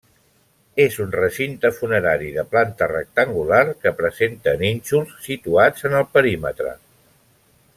És 0.85 0.95
un 1.03 1.11
recinte 1.15 1.69
funerari 1.81 2.31
de 2.37 2.45
planta 2.55 2.87
rectangular, 2.93 3.61
que 3.83 3.93
presenta 4.01 4.57
nínxols 4.63 5.13
situats 5.27 5.89
en 5.91 5.99
el 6.01 6.09
perímetre. 6.19 6.75